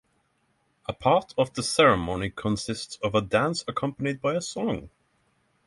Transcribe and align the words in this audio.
A 0.87 0.93
part 0.93 1.35
of 1.37 1.53
the 1.53 1.61
ceremony 1.61 2.31
consists 2.31 2.97
of 3.03 3.13
a 3.13 3.21
dance 3.21 3.63
accompanied 3.67 4.19
by 4.19 4.33
a 4.33 4.41
song. 4.41 4.89